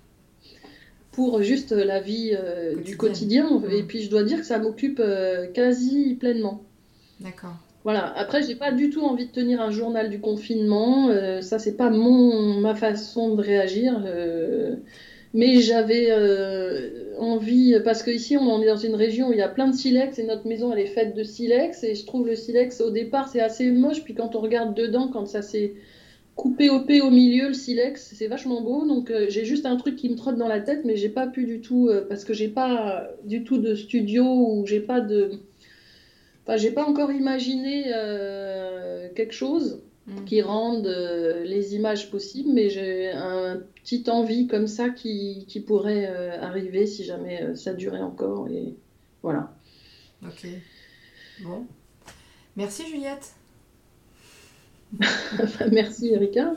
pour 1.18 1.42
juste 1.42 1.72
la 1.72 2.00
vie 2.00 2.38
euh, 2.40 2.76
du 2.76 2.96
quotidien. 2.96 3.64
Et 3.72 3.82
puis 3.82 4.04
je 4.04 4.10
dois 4.12 4.22
dire 4.22 4.38
que 4.38 4.46
ça 4.46 4.60
m'occupe 4.60 5.02
euh, 5.04 5.48
quasi 5.48 6.14
pleinement. 6.14 6.62
D'accord. 7.20 7.56
Voilà. 7.84 8.14
Après, 8.16 8.44
j'ai 8.44 8.54
pas 8.54 8.72
du 8.72 8.92
tout 8.92 9.02
envie 9.02 9.26
de 9.26 9.32
tenir 9.32 9.60
un 9.60 9.72
journal 9.72 10.12
du 10.12 10.20
confinement. 10.20 11.10
ça, 11.42 11.58
c'est 11.58 11.76
pas 11.76 11.90
mon 11.90 12.60
ma 12.60 12.76
façon 12.76 13.34
de 13.34 13.42
réagir. 13.42 14.00
mais 15.34 15.60
j'avais 15.62 16.12
envie, 17.18 17.80
parce 17.84 18.04
qu'ici 18.04 18.38
on 18.38 18.62
est 18.62 18.68
dans 18.68 18.78
une 18.78 18.94
région 18.94 19.30
où 19.30 19.34
il 19.34 19.40
y 19.40 19.42
a 19.42 19.48
plein 19.48 19.68
de 19.70 19.76
silex 19.76 20.20
et 20.20 20.24
notre 20.24 20.48
maison 20.48 20.72
elle 20.72 20.80
est 20.80 20.86
faite 20.86 21.16
de 21.16 21.24
silex 21.24 21.84
et 21.84 21.96
je 21.96 22.06
trouve 22.06 22.28
le 22.28 22.36
silex 22.36 22.80
au 22.82 22.92
départ 22.92 23.28
c'est 23.30 23.40
assez 23.40 23.72
moche, 23.72 24.04
puis 24.04 24.14
quand 24.14 24.36
on 24.36 24.42
regarde 24.42 24.76
dedans, 24.76 25.08
quand 25.08 25.26
ça 25.26 25.42
s'est 25.42 25.74
coupé 26.38 26.70
au 26.70 26.78
au 26.78 27.10
milieu, 27.10 27.50
le 27.50 27.54
silex, 27.54 28.14
c'est 28.16 28.28
vachement 28.28 28.62
beau. 28.62 28.86
Donc 28.86 29.12
euh, 29.12 29.26
j'ai 29.28 29.44
juste 29.44 29.66
un 29.66 29.76
truc 29.76 29.98
qui 29.98 30.08
me 30.08 30.16
trotte 30.16 30.38
dans 30.38 30.48
la 30.48 30.62
tête, 30.62 30.86
mais 30.86 30.96
j'ai 30.96 31.10
pas 31.10 31.28
pu 31.28 31.46
du 31.46 31.60
tout, 31.60 31.90
euh, 31.90 32.06
parce 32.08 32.24
que 32.24 32.34
j'ai 32.34 32.48
pas 32.48 33.10
du 33.26 33.44
tout 33.44 33.58
de 33.58 33.76
studio 33.76 34.24
ou 34.24 34.66
j'ai 34.66 34.80
pas 34.80 35.02
de. 35.02 35.32
Enfin, 36.46 36.56
j'ai 36.56 36.72
pas 36.72 36.86
encore 36.86 37.12
imaginé 37.12 37.86
euh, 37.94 39.10
quelque 39.14 39.34
chose. 39.34 39.82
Mm. 40.08 40.24
qui 40.24 40.42
rendent 40.42 40.88
euh, 40.88 41.44
les 41.44 41.76
images 41.76 42.10
possibles, 42.10 42.52
mais 42.54 42.70
j'ai 42.70 43.12
un 43.12 43.62
petit 43.84 44.10
envie 44.10 44.48
comme 44.48 44.68
ça 44.68 44.88
qui, 44.88 45.44
qui 45.50 45.60
pourrait 45.60 46.08
arriver 46.40 46.86
si 46.86 47.04
jamais 47.04 47.54
ça 47.56 47.74
durait 47.74 48.00
encore. 48.00 48.48
Et 48.48 48.74
voilà. 49.22 49.54
Ok. 50.24 50.48
Bon. 51.44 51.66
Merci 52.56 52.88
Juliette. 52.88 53.37
Merci 55.72 56.14
Erika. 56.14 56.56